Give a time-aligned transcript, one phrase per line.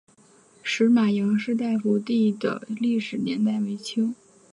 [0.63, 4.15] 石码杨氏大夫第的历史年代为清。